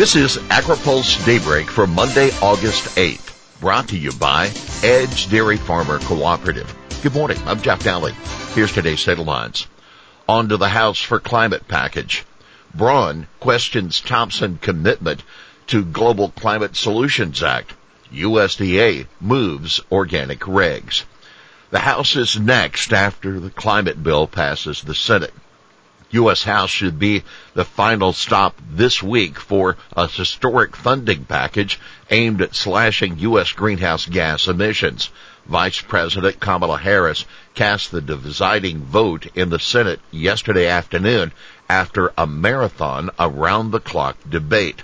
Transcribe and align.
This 0.00 0.16
is 0.16 0.38
AgriPulse 0.48 1.26
Daybreak 1.26 1.68
for 1.68 1.86
Monday, 1.86 2.30
August 2.40 2.96
8th, 2.96 3.60
brought 3.60 3.88
to 3.88 3.98
you 3.98 4.12
by 4.12 4.50
Edge 4.82 5.28
Dairy 5.28 5.58
Farmer 5.58 5.98
Cooperative. 5.98 6.74
Good 7.02 7.12
morning, 7.12 7.36
I'm 7.44 7.60
Jeff 7.60 7.84
Daly. 7.84 8.14
Here's 8.54 8.72
today's 8.72 9.04
headlines. 9.04 9.66
On 10.26 10.48
to 10.48 10.56
the 10.56 10.70
House 10.70 11.02
for 11.02 11.20
Climate 11.20 11.68
Package. 11.68 12.24
Braun 12.74 13.26
questions 13.40 14.00
Thompson 14.00 14.56
commitment 14.56 15.22
to 15.66 15.84
Growing 15.84 16.30
Climate 16.30 16.76
Solutions 16.76 17.42
Act. 17.42 17.74
USDA 18.10 19.06
moves 19.20 19.82
organic 19.92 20.40
regs. 20.40 21.02
The 21.68 21.80
House 21.80 22.16
is 22.16 22.40
next 22.40 22.94
after 22.94 23.38
the 23.38 23.50
climate 23.50 24.02
bill 24.02 24.26
passes 24.26 24.80
the 24.80 24.94
Senate. 24.94 25.34
U.S. 26.12 26.42
House 26.42 26.70
should 26.70 26.98
be 26.98 27.22
the 27.54 27.64
final 27.64 28.12
stop 28.12 28.60
this 28.68 29.02
week 29.02 29.38
for 29.38 29.76
a 29.96 30.08
historic 30.08 30.74
funding 30.74 31.24
package 31.24 31.78
aimed 32.10 32.42
at 32.42 32.54
slashing 32.54 33.18
U.S. 33.20 33.52
greenhouse 33.52 34.06
gas 34.06 34.48
emissions. 34.48 35.10
Vice 35.46 35.80
President 35.80 36.40
Kamala 36.40 36.78
Harris 36.78 37.24
cast 37.54 37.90
the 37.90 38.00
deciding 38.00 38.84
vote 38.84 39.26
in 39.34 39.50
the 39.50 39.58
Senate 39.58 40.00
yesterday 40.10 40.66
afternoon 40.66 41.32
after 41.68 42.12
a 42.18 42.26
marathon 42.26 43.10
around 43.18 43.70
the 43.70 43.80
clock 43.80 44.16
debate. 44.28 44.82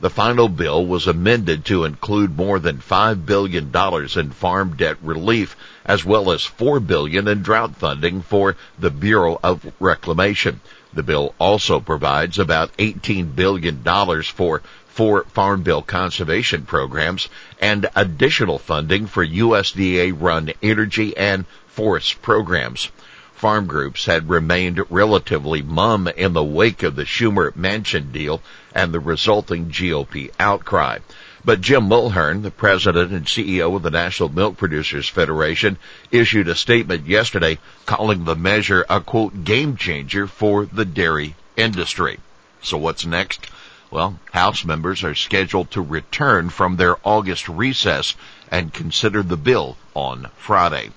The 0.00 0.10
final 0.10 0.48
bill 0.48 0.84
was 0.84 1.06
amended 1.06 1.64
to 1.66 1.84
include 1.84 2.36
more 2.36 2.58
than 2.58 2.78
$5 2.78 3.24
billion 3.24 3.70
in 4.16 4.30
farm 4.32 4.76
debt 4.76 4.96
relief 5.02 5.56
as 5.84 6.04
well 6.04 6.32
as 6.32 6.44
4 6.44 6.80
billion 6.80 7.28
in 7.28 7.42
drought 7.42 7.76
funding 7.76 8.22
for 8.22 8.56
the 8.78 8.90
Bureau 8.90 9.38
of 9.42 9.72
Reclamation. 9.78 10.60
The 10.92 11.02
bill 11.02 11.34
also 11.38 11.78
provides 11.78 12.38
about 12.38 12.76
$18 12.76 13.36
billion 13.36 13.82
for 14.22 14.62
four 14.86 15.24
Farm 15.24 15.62
Bill 15.62 15.82
conservation 15.82 16.66
programs 16.66 17.28
and 17.60 17.88
additional 17.96 18.58
funding 18.58 19.06
for 19.06 19.26
USDA 19.26 20.14
run 20.16 20.52
energy 20.62 21.16
and 21.16 21.46
forest 21.66 22.22
programs 22.22 22.90
farm 23.34 23.66
groups 23.66 24.06
had 24.06 24.28
remained 24.28 24.80
relatively 24.90 25.60
mum 25.60 26.08
in 26.08 26.32
the 26.32 26.44
wake 26.44 26.82
of 26.82 26.96
the 26.96 27.04
Schumer 27.04 27.50
Manchin 27.54 28.12
deal 28.12 28.40
and 28.72 28.92
the 28.92 29.00
resulting 29.00 29.70
GOP 29.70 30.30
outcry. 30.38 30.98
But 31.44 31.60
Jim 31.60 31.88
Mulhern, 31.88 32.42
the 32.42 32.50
president 32.50 33.12
and 33.12 33.26
CEO 33.26 33.76
of 33.76 33.82
the 33.82 33.90
National 33.90 34.30
Milk 34.30 34.56
Producers 34.56 35.08
Federation, 35.08 35.76
issued 36.10 36.48
a 36.48 36.54
statement 36.54 37.06
yesterday 37.06 37.58
calling 37.84 38.24
the 38.24 38.36
measure 38.36 38.86
a 38.88 39.00
quote 39.00 39.44
game 39.44 39.76
changer 39.76 40.26
for 40.26 40.64
the 40.64 40.86
dairy 40.86 41.34
industry. 41.56 42.20
So 42.62 42.78
what's 42.78 43.04
next? 43.04 43.46
Well, 43.90 44.18
House 44.32 44.64
members 44.64 45.04
are 45.04 45.14
scheduled 45.14 45.70
to 45.72 45.82
return 45.82 46.48
from 46.48 46.76
their 46.76 46.96
August 47.04 47.48
recess 47.48 48.14
and 48.50 48.72
consider 48.72 49.22
the 49.22 49.36
bill 49.36 49.76
on 49.94 50.30
Friday 50.36 50.92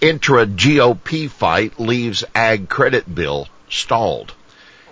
intra 0.00 0.46
GOP 0.46 1.28
fight 1.28 1.78
leaves 1.78 2.24
ag 2.34 2.70
credit 2.70 3.14
bill 3.14 3.48
stalled. 3.68 4.32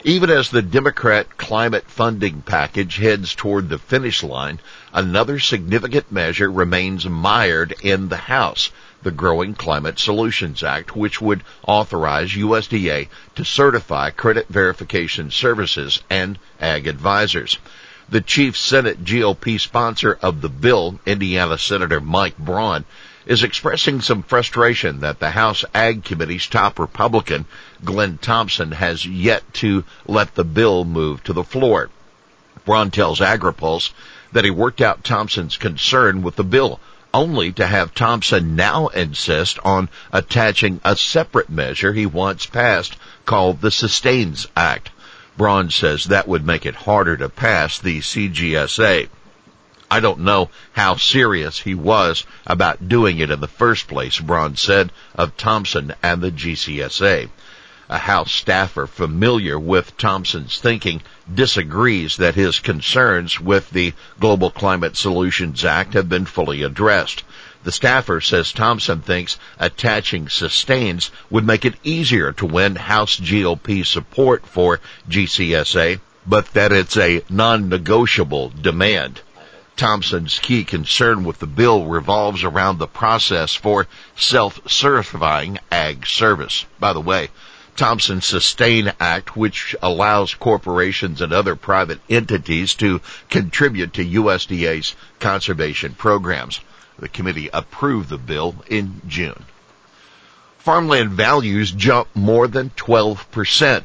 Even 0.05 0.28
as 0.28 0.51
the 0.51 0.62
Democrat 0.62 1.39
climate 1.39 1.84
funding 1.87 2.42
package 2.42 2.97
heads 2.98 3.34
toward 3.34 3.69
the 3.69 3.79
finish 3.79 4.23
line, 4.23 4.61
another 4.92 5.39
significant 5.39 6.12
measure 6.12 6.51
remains 6.51 7.06
mired 7.06 7.75
in 7.83 8.09
the 8.09 8.17
House, 8.17 8.70
the 9.03 9.11
Growing 9.11 9.55
Climate 9.55 9.98
Solutions 9.98 10.62
Act, 10.62 10.95
which 10.95 11.20
would 11.23 11.42
authorize 11.67 12.33
USDA 12.33 13.09
to 13.36 13.45
certify 13.45 14.11
credit 14.11 14.47
verification 14.48 15.31
services 15.31 16.01
and 16.11 16.39
ag 16.61 16.86
advisors. 16.86 17.59
The 18.11 18.20
chief 18.20 18.56
Senate 18.56 19.05
GOP 19.05 19.59
sponsor 19.59 20.19
of 20.20 20.42
the 20.42 20.48
bill, 20.48 21.01
Indiana 21.06 21.59
Senator 21.59 22.01
Mike 22.01 22.39
Braun, 22.39 22.84
is 23.29 23.43
expressing 23.43 24.01
some 24.01 24.23
frustration 24.23 25.01
that 25.01 25.20
the 25.20 25.30
House 25.30 25.63
Ag 25.75 26.02
Committee's 26.02 26.47
top 26.47 26.79
Republican, 26.79 27.45
Glenn 27.85 28.17
Thompson, 28.17 28.73
has 28.73 29.05
yet 29.05 29.45
to 29.52 29.85
let 30.07 30.35
the 30.35 30.45
bill 30.45 30.85
move 30.85 31.23
to 31.25 31.35
the 31.35 31.45
floor. 31.45 31.91
Braun 32.64 32.91
tells 32.91 33.20
AgriPulse 33.20 33.91
that 34.33 34.45
he 34.45 34.51
worked 34.51 34.80
out 34.80 35.05
Thompson's 35.05 35.58
concern 35.58 36.23
with 36.23 36.36
the 36.36 36.45
bill, 36.45 36.80
only 37.13 37.52
to 37.52 37.67
have 37.67 37.95
Thompson 37.95 38.57
now 38.57 38.89
insist 38.89 39.58
on 39.63 39.91
attaching 40.11 40.81
a 40.83 40.97
separate 40.97 41.51
measure 41.51 41.92
he 41.92 42.07
wants 42.07 42.47
passed 42.47 42.97
called 43.27 43.61
the 43.61 43.70
Sustains 43.70 44.47
Act. 44.57 44.91
Braun 45.36 45.70
says 45.70 46.05
that 46.05 46.29
would 46.29 46.47
make 46.47 46.64
it 46.64 46.75
harder 46.75 47.17
to 47.19 47.29
pass 47.29 47.79
the 47.79 48.01
CGSA. 48.01 49.08
I 49.91 50.01
don't 50.01 50.21
know 50.21 50.51
how 50.73 50.97
serious 50.97 51.61
he 51.61 51.75
was 51.75 52.25
about 52.47 52.89
doing 52.89 53.21
it 53.21 53.31
in 53.31 53.41
the 53.41 53.49
first 53.49 53.89
place, 53.89 54.19
Braun 54.19 54.55
said 54.57 54.93
of 55.15 55.37
Thompson 55.39 55.95
and 56.03 56.21
the 56.21 56.31
GCSA. 56.31 57.31
A 57.89 57.99
House 57.99 58.31
staffer 58.31 58.87
familiar 58.87 59.59
with 59.59 59.97
Thompson's 59.97 60.59
thinking 60.59 61.01
disagrees 61.33 62.19
that 62.19 62.35
his 62.35 62.59
concerns 62.59 63.41
with 63.41 63.71
the 63.71 63.95
Growing 64.21 64.51
Climate 64.51 64.95
Solutions 64.95 65.65
Act 65.65 65.95
have 65.95 66.07
been 66.07 66.27
fully 66.27 66.63
addressed. 66.63 67.25
The 67.65 67.73
staffer 67.73 68.20
says 68.20 68.53
Thompson 68.53 69.01
thinks 69.01 69.39
attaching 69.59 70.29
sustains 70.29 71.11
would 71.31 71.47
make 71.47 71.65
it 71.65 71.77
easier 71.83 72.33
to 72.33 72.45
win 72.45 72.77
House 72.77 73.19
GOP 73.19 73.87
support 73.87 74.47
for 74.47 74.81
GCSA, 75.09 75.99
but 76.27 76.53
that 76.53 76.73
it's 76.73 76.99
a 76.99 77.23
non-negotiable 77.31 78.51
demand. 78.51 79.23
Thompson's 79.78 80.40
key 80.40 80.64
concern 80.64 81.22
with 81.22 81.39
the 81.39 81.46
bill 81.46 81.86
revolves 81.86 82.42
around 82.42 82.78
the 82.78 82.89
process 82.89 83.55
for 83.55 83.86
self-certifying 84.16 85.61
ag 85.70 86.05
service. 86.05 86.66
By 86.80 86.92
the 86.92 87.00
way, 87.00 87.28
Thompson's 87.77 88.27
Sustain 88.27 88.92
Act, 88.98 89.36
which 89.36 89.77
allows 89.80 90.34
corporations 90.34 91.20
and 91.20 91.33
other 91.33 91.55
private 91.55 92.00
entities 92.11 92.74
to 92.74 93.00
contribute 93.30 93.92
to 93.92 94.05
USDA's 94.05 94.96
conservation 95.20 95.95
programs. 95.95 96.58
The 96.98 97.08
committee 97.08 97.48
approved 97.52 98.08
the 98.08 98.18
bill 98.18 98.56
in 98.66 99.00
June. 99.06 99.45
Farmland 100.58 101.10
values 101.10 101.70
jumped 101.70 102.16
more 102.16 102.48
than 102.48 102.70
12%. 102.70 103.84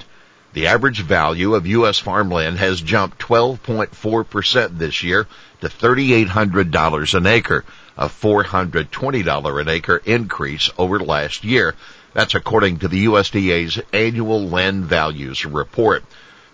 The 0.54 0.68
average 0.68 1.02
value 1.02 1.56
of 1.56 1.66
U.S. 1.66 1.98
farmland 1.98 2.60
has 2.60 2.80
jumped 2.80 3.18
12.4% 3.18 4.78
this 4.78 5.02
year 5.02 5.26
to 5.62 5.68
$3,800 5.68 7.14
an 7.16 7.26
acre, 7.26 7.66
a 7.98 8.08
$420 8.08 9.62
an 9.62 9.68
acre 9.68 9.98
increase 10.06 10.70
over 10.78 11.00
last 11.00 11.44
year. 11.44 11.74
That's 12.14 12.36
according 12.36 12.80
to 12.80 12.88
the 12.88 13.06
USDA's 13.06 13.82
annual 13.92 14.48
land 14.48 14.86
values 14.86 15.44
report. 15.44 16.04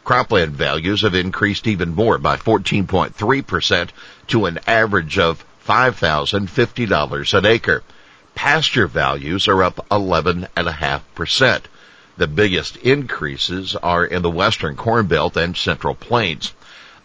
Cropland 0.06 0.52
values 0.52 1.02
have 1.02 1.14
increased 1.14 1.68
even 1.68 1.94
more 1.94 2.18
by 2.18 2.38
14.3% 2.38 3.90
to 4.28 4.46
an 4.46 4.60
average 4.66 5.20
of 5.20 5.44
$5,050 5.68 7.38
an 7.38 7.46
acre. 7.46 7.84
Pasture 8.34 8.88
values 8.88 9.50
are 9.50 9.62
up 9.62 9.86
11.5%. 9.92 11.62
The 12.20 12.28
biggest 12.28 12.76
increases 12.76 13.76
are 13.78 14.04
in 14.04 14.22
the 14.24 14.30
western 14.30 14.76
corn 14.76 15.06
belt 15.06 15.38
and 15.38 15.56
central 15.56 15.96
plains. 15.96 16.52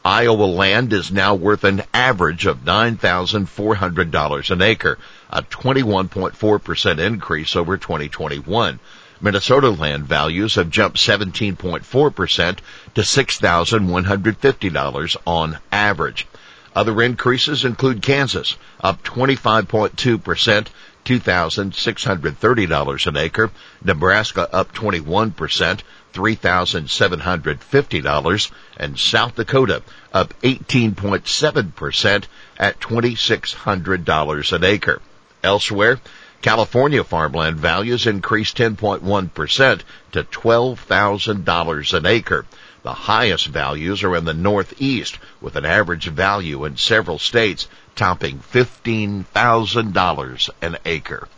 Iowa 0.05 0.43
land 0.43 0.93
is 0.93 1.13
now 1.13 1.37
worth 1.37 1.63
an 1.63 1.85
average 1.95 2.47
of 2.47 2.65
$9,400 2.65 4.51
an 4.51 4.61
acre, 4.61 4.99
a 5.31 5.43
21.4% 5.43 6.99
increase 6.99 7.55
over 7.55 7.77
2021. 7.77 8.81
Minnesota 9.21 9.71
land 9.71 10.09
values 10.09 10.57
have 10.57 10.69
jumped 10.69 10.97
17.4% 10.97 12.59
to 12.97 13.01
$6,150 13.01 15.17
on 15.25 15.59
average. 15.71 16.27
Other 16.75 17.01
increases 17.03 17.65
include 17.65 18.03
Kansas, 18.03 18.57
up 18.81 19.05
25.2% 19.05 20.67
$2,630 21.05 23.07
an 23.07 23.17
acre. 23.17 23.51
Nebraska 23.83 24.55
up 24.55 24.75
21%, 24.75 25.81
$3,750. 26.13 28.51
And 28.77 28.99
South 28.99 29.35
Dakota 29.35 29.83
up 30.13 30.35
18.7% 30.43 32.25
at 32.59 32.79
$2,600 32.81 34.53
an 34.53 34.65
acre. 34.65 35.01
Elsewhere, 35.43 35.99
California 36.41 37.05
farmland 37.05 37.57
values 37.57 38.07
increased 38.07 38.57
10.1% 38.59 39.81
to 40.13 40.25
$12,000 40.25 41.95
an 41.95 42.07
acre. 42.07 42.45
The 42.83 42.93
highest 42.93 43.47
values 43.47 44.03
are 44.03 44.15
in 44.15 44.27
the 44.27 44.35
Northeast, 44.35 45.19
with 45.41 45.57
an 45.57 45.65
average 45.65 46.07
value 46.07 46.67
in 46.67 46.77
several 46.77 47.19
states 47.19 47.67
topping 47.95 48.39
$15,000 48.53 50.51
an 50.63 50.77
acre. 50.85 51.29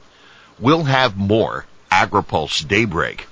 We'll 0.59 0.85
have 0.85 1.17
more 1.17 1.67
AgriPulse 1.91 2.67
Daybreak 2.67 3.27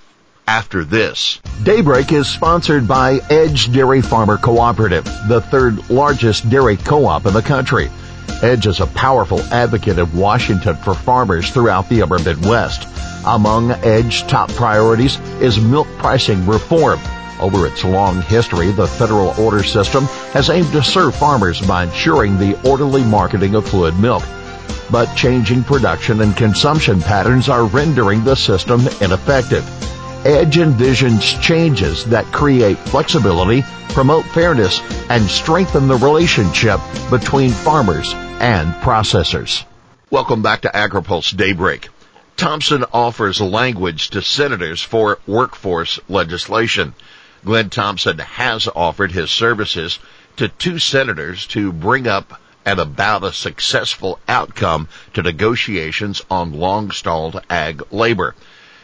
after 0.46 0.84
this. 0.84 1.40
Daybreak 1.62 2.12
is 2.12 2.28
sponsored 2.28 2.86
by 2.86 3.20
Edge 3.30 3.72
Dairy 3.72 4.02
Farmer 4.02 4.36
Cooperative, 4.36 5.04
the 5.28 5.40
third 5.40 5.88
largest 5.90 6.48
dairy 6.50 6.76
co-op 6.76 7.26
in 7.26 7.32
the 7.32 7.42
country. 7.42 7.90
Edge 8.42 8.66
is 8.66 8.80
a 8.80 8.86
powerful 8.86 9.40
advocate 9.44 9.98
of 9.98 10.16
Washington 10.16 10.76
for 10.76 10.94
farmers 10.94 11.50
throughout 11.50 11.88
the 11.88 12.02
upper 12.02 12.18
Midwest. 12.18 12.86
Among 13.26 13.70
EDGE's 13.70 14.22
top 14.24 14.50
priorities 14.50 15.18
is 15.40 15.58
milk 15.58 15.88
pricing 15.96 16.46
reform. 16.46 17.00
Over 17.40 17.66
its 17.66 17.82
long 17.82 18.20
history, 18.20 18.70
the 18.70 18.86
federal 18.86 19.28
order 19.40 19.62
system 19.62 20.04
has 20.34 20.50
aimed 20.50 20.70
to 20.72 20.82
serve 20.82 21.14
farmers 21.14 21.60
by 21.60 21.84
ensuring 21.84 22.38
the 22.38 22.60
orderly 22.68 23.02
marketing 23.02 23.54
of 23.54 23.66
fluid 23.66 23.98
milk. 23.98 24.22
But 24.90 25.14
changing 25.14 25.64
production 25.64 26.20
and 26.20 26.36
consumption 26.36 27.00
patterns 27.00 27.48
are 27.48 27.64
rendering 27.64 28.24
the 28.24 28.36
system 28.36 28.80
ineffective. 29.00 29.64
Edge 30.26 30.56
envisions 30.56 31.40
changes 31.40 32.04
that 32.06 32.26
create 32.26 32.78
flexibility, 32.78 33.62
promote 33.88 34.26
fairness, 34.26 34.80
and 35.08 35.24
strengthen 35.24 35.88
the 35.88 35.96
relationship 35.96 36.78
between 37.10 37.50
farmers 37.50 38.12
and 38.40 38.74
processors. 38.82 39.64
Welcome 40.10 40.42
back 40.42 40.60
to 40.62 40.68
AgriPulse 40.68 41.36
Daybreak. 41.36 41.88
Thompson 42.36 42.84
offers 42.92 43.40
language 43.40 44.10
to 44.10 44.20
senators 44.20 44.82
for 44.82 45.18
workforce 45.24 46.00
legislation. 46.08 46.94
Glenn 47.44 47.70
Thompson 47.70 48.18
has 48.18 48.68
offered 48.74 49.12
his 49.12 49.30
services 49.30 50.00
to 50.36 50.48
two 50.48 50.80
senators 50.80 51.46
to 51.48 51.72
bring 51.72 52.08
up 52.08 52.40
and 52.64 52.80
about 52.80 53.22
a 53.22 53.32
successful 53.32 54.18
outcome 54.26 54.88
to 55.12 55.22
negotiations 55.22 56.22
on 56.28 56.52
long 56.52 56.90
stalled 56.90 57.40
ag 57.48 57.82
labor. 57.92 58.34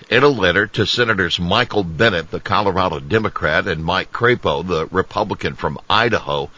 In 0.08 0.22
a 0.22 0.28
letter 0.28 0.66
to 0.68 0.86
Senators 0.86 1.40
Michael 1.40 1.82
Bennet, 1.82 2.30
the 2.30 2.40
Colorado 2.40 3.00
Democrat, 3.00 3.66
and 3.66 3.84
Mike 3.84 4.12
Crapo, 4.12 4.66
the 4.66 4.86
Republican 4.92 5.54
from 5.54 5.78
Idaho, 5.88 6.50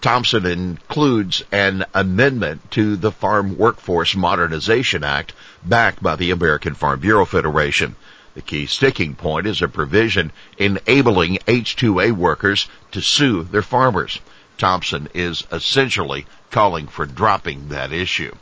Thompson 0.00 0.46
includes 0.46 1.42
an 1.52 1.84
amendment 1.92 2.70
to 2.70 2.96
the 2.96 3.12
Farm 3.12 3.58
Workforce 3.58 4.16
Modernization 4.16 5.04
Act 5.04 5.34
backed 5.62 6.02
by 6.02 6.16
the 6.16 6.30
American 6.30 6.74
Farm 6.74 7.00
Bureau 7.00 7.26
Federation. 7.26 7.96
The 8.34 8.40
key 8.40 8.64
sticking 8.64 9.14
point 9.14 9.46
is 9.46 9.60
a 9.60 9.68
provision 9.68 10.32
enabling 10.56 11.38
H-2A 11.46 12.12
workers 12.12 12.68
to 12.92 13.02
sue 13.02 13.42
their 13.42 13.62
farmers. 13.62 14.20
Thompson 14.56 15.08
is 15.12 15.46
essentially 15.52 16.26
calling 16.50 16.86
for 16.86 17.04
dropping 17.04 17.68
that 17.68 17.92
issue. 17.92 18.34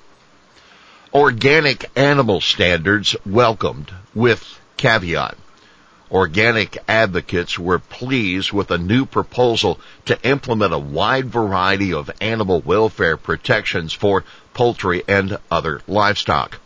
Organic 1.12 1.90
animal 1.96 2.40
standards 2.40 3.16
welcomed 3.26 3.92
with 4.14 4.60
caveat. 4.76 5.36
Organic 6.10 6.78
advocates 6.88 7.58
were 7.58 7.78
pleased 7.78 8.50
with 8.50 8.70
a 8.70 8.78
new 8.78 9.04
proposal 9.04 9.78
to 10.06 10.18
implement 10.22 10.72
a 10.72 10.78
wide 10.78 11.26
variety 11.28 11.92
of 11.92 12.10
animal 12.20 12.60
welfare 12.62 13.18
protections 13.18 13.92
for 13.92 14.24
poultry 14.54 15.02
and 15.06 15.36
other 15.50 15.82
livestock. 15.86 16.60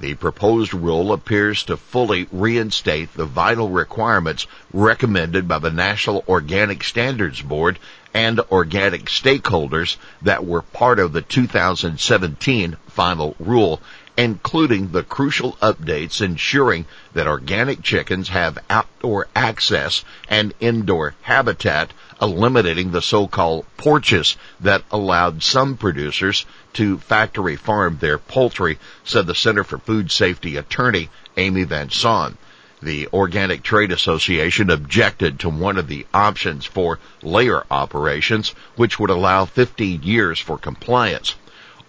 The 0.00 0.14
proposed 0.14 0.74
rule 0.74 1.12
appears 1.12 1.62
to 1.64 1.76
fully 1.76 2.26
reinstate 2.32 3.14
the 3.14 3.26
vital 3.26 3.68
requirements 3.68 4.46
recommended 4.72 5.46
by 5.46 5.58
the 5.58 5.70
National 5.70 6.24
Organic 6.26 6.82
Standards 6.82 7.42
Board 7.42 7.78
and 8.14 8.40
organic 8.50 9.04
stakeholders 9.06 9.96
that 10.22 10.44
were 10.44 10.62
part 10.62 10.98
of 10.98 11.12
the 11.12 11.22
2017 11.22 12.76
final 12.88 13.36
rule 13.38 13.80
including 14.20 14.92
the 14.92 15.02
crucial 15.02 15.52
updates 15.62 16.20
ensuring 16.20 16.84
that 17.14 17.26
organic 17.26 17.82
chickens 17.82 18.28
have 18.28 18.58
outdoor 18.68 19.26
access 19.34 20.04
and 20.28 20.52
indoor 20.60 21.14
habitat, 21.22 21.90
eliminating 22.20 22.90
the 22.90 23.00
so-called 23.00 23.64
porches 23.78 24.36
that 24.60 24.82
allowed 24.90 25.42
some 25.42 25.74
producers 25.74 26.44
to 26.74 26.98
factory 26.98 27.56
farm 27.56 27.96
their 27.98 28.18
poultry, 28.18 28.78
said 29.04 29.26
the 29.26 29.34
Center 29.34 29.64
for 29.64 29.78
Food 29.78 30.10
Safety 30.12 30.58
attorney 30.58 31.08
Amy 31.38 31.64
Van 31.64 31.88
Saun. 31.88 32.36
The 32.82 33.08
Organic 33.12 33.62
Trade 33.62 33.92
Association 33.92 34.70
objected 34.70 35.40
to 35.40 35.50
one 35.50 35.76
of 35.76 35.86
the 35.86 36.06
options 36.14 36.64
for 36.64 36.98
layer 37.20 37.62
operations, 37.70 38.54
which 38.76 38.98
would 38.98 39.10
allow 39.10 39.44
15 39.44 40.02
years 40.02 40.38
for 40.38 40.56
compliance. 40.56 41.34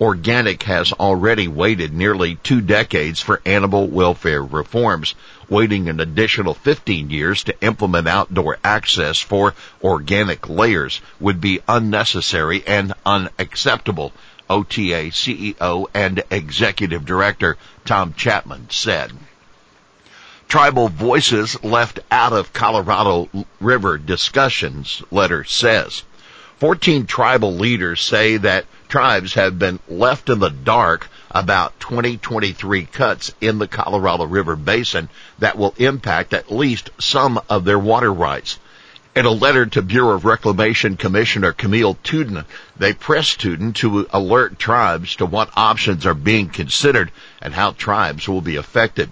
Organic 0.01 0.63
has 0.63 0.91
already 0.91 1.47
waited 1.47 1.93
nearly 1.93 2.35
two 2.35 2.59
decades 2.59 3.21
for 3.21 3.41
animal 3.45 3.87
welfare 3.87 4.43
reforms. 4.43 5.15
Waiting 5.47 5.87
an 5.87 6.01
additional 6.01 6.55
15 6.55 7.09
years 7.09 7.45
to 7.45 7.55
implement 7.61 8.09
outdoor 8.09 8.57
access 8.61 9.17
for 9.19 9.53
organic 9.81 10.49
layers 10.49 10.99
would 11.21 11.39
be 11.39 11.61
unnecessary 11.69 12.63
and 12.67 12.93
unacceptable, 13.05 14.11
OTA 14.49 15.11
CEO 15.11 15.87
and 15.93 16.21
Executive 16.29 17.05
Director 17.05 17.57
Tom 17.85 18.13
Chapman 18.17 18.67
said. 18.69 19.13
Tribal 20.51 20.89
voices 20.89 21.63
left 21.63 22.01
out 22.11 22.33
of 22.33 22.51
Colorado 22.51 23.29
River 23.61 23.97
discussions, 23.97 25.01
letter 25.09 25.45
says. 25.45 26.03
14 26.59 27.05
tribal 27.05 27.55
leaders 27.55 28.01
say 28.01 28.35
that 28.35 28.65
tribes 28.89 29.35
have 29.35 29.57
been 29.57 29.79
left 29.87 30.29
in 30.29 30.39
the 30.39 30.49
dark 30.49 31.07
about 31.31 31.79
2023 31.79 32.83
cuts 32.83 33.33
in 33.39 33.59
the 33.59 33.67
Colorado 33.69 34.25
River 34.25 34.57
Basin 34.57 35.07
that 35.39 35.57
will 35.57 35.73
impact 35.77 36.33
at 36.33 36.51
least 36.51 36.89
some 36.99 37.39
of 37.49 37.63
their 37.63 37.79
water 37.79 38.11
rights. 38.11 38.59
In 39.15 39.25
a 39.25 39.31
letter 39.31 39.65
to 39.67 39.81
Bureau 39.81 40.15
of 40.15 40.25
Reclamation 40.25 40.97
Commissioner 40.97 41.53
Camille 41.53 41.95
Touton, 42.03 42.43
they 42.75 42.91
pressed 42.91 43.39
Touton 43.39 43.71
to 43.75 44.05
alert 44.11 44.59
tribes 44.59 45.15
to 45.15 45.25
what 45.25 45.49
options 45.55 46.05
are 46.05 46.13
being 46.13 46.49
considered 46.49 47.09
and 47.41 47.53
how 47.53 47.71
tribes 47.71 48.27
will 48.27 48.41
be 48.41 48.57
affected. 48.57 49.09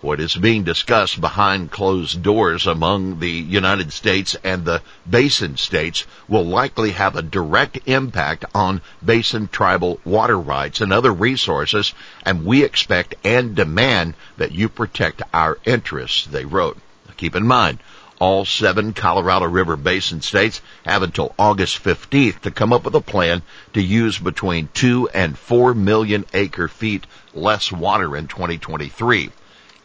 What 0.00 0.20
is 0.20 0.36
being 0.36 0.62
discussed 0.62 1.20
behind 1.20 1.72
closed 1.72 2.22
doors 2.22 2.68
among 2.68 3.18
the 3.18 3.32
United 3.32 3.92
States 3.92 4.36
and 4.44 4.64
the 4.64 4.80
basin 5.10 5.56
states 5.56 6.06
will 6.28 6.46
likely 6.46 6.92
have 6.92 7.16
a 7.16 7.22
direct 7.22 7.80
impact 7.84 8.44
on 8.54 8.80
basin 9.04 9.48
tribal 9.48 9.98
water 10.04 10.38
rights 10.38 10.80
and 10.80 10.92
other 10.92 11.12
resources, 11.12 11.94
and 12.24 12.44
we 12.44 12.62
expect 12.62 13.16
and 13.24 13.56
demand 13.56 14.14
that 14.36 14.52
you 14.52 14.68
protect 14.68 15.20
our 15.34 15.58
interests, 15.64 16.26
they 16.26 16.44
wrote. 16.44 16.78
Keep 17.16 17.34
in 17.34 17.44
mind, 17.44 17.80
all 18.20 18.44
seven 18.44 18.92
Colorado 18.92 19.46
River 19.46 19.76
Basin 19.76 20.22
states 20.22 20.60
have 20.84 21.02
until 21.02 21.34
August 21.36 21.82
15th 21.82 22.42
to 22.42 22.52
come 22.52 22.72
up 22.72 22.84
with 22.84 22.94
a 22.94 23.00
plan 23.00 23.42
to 23.72 23.82
use 23.82 24.16
between 24.16 24.68
2 24.74 25.08
and 25.08 25.36
4 25.36 25.74
million 25.74 26.24
acre 26.32 26.68
feet 26.68 27.04
less 27.34 27.72
water 27.72 28.16
in 28.16 28.28
2023. 28.28 29.30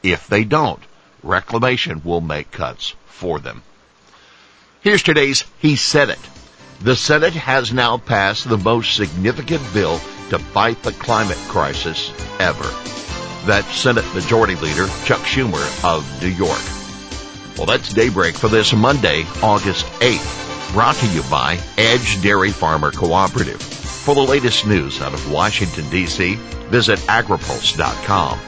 If 0.03 0.27
they 0.27 0.43
don't, 0.43 0.83
reclamation 1.23 2.01
will 2.03 2.19
make 2.19 2.51
cuts 2.51 2.93
for 3.05 3.39
them. 3.39 3.63
Here's 4.81 5.01
today's 5.01 5.45
He 5.59 5.77
Said 5.77 6.09
It. 6.09 6.19
The 6.81 6.97
Senate 6.97 7.33
has 7.33 7.71
now 7.71 7.97
passed 7.97 8.49
the 8.49 8.57
most 8.57 8.97
significant 8.97 9.61
bill 9.73 9.99
to 10.29 10.39
fight 10.39 10.83
the 10.83 10.91
climate 10.91 11.37
crisis 11.47 12.11
ever. 12.37 12.69
That's 13.45 13.73
Senate 13.73 14.05
Majority 14.13 14.55
Leader 14.55 14.87
Chuck 15.05 15.21
Schumer 15.21 15.63
of 15.85 16.05
New 16.21 16.27
York. 16.27 16.61
Well, 17.57 17.67
that's 17.67 17.93
daybreak 17.93 18.35
for 18.35 18.49
this 18.49 18.73
Monday, 18.73 19.25
August 19.41 19.85
8th, 20.01 20.73
brought 20.73 20.95
to 20.95 21.07
you 21.07 21.21
by 21.23 21.59
Edge 21.77 22.21
Dairy 22.21 22.51
Farmer 22.51 22.91
Cooperative. 22.91 23.61
For 23.61 24.15
the 24.15 24.21
latest 24.21 24.67
news 24.67 24.99
out 24.99 25.13
of 25.13 25.31
Washington, 25.31 25.89
D.C., 25.89 26.35
visit 26.69 26.99
agripulse.com 26.99 28.39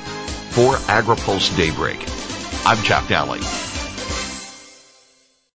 for 0.55 0.75
AgriPulse 0.87 1.53
Daybreak. 1.57 1.97
I'm 2.65 2.81
Jeff 2.81 3.09
Daly. 3.09 3.41